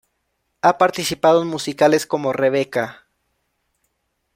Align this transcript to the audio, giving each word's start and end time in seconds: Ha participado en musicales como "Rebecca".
Ha 0.63 0.79
participado 0.79 1.43
en 1.43 1.47
musicales 1.47 2.07
como 2.07 2.33
"Rebecca". 2.33 3.05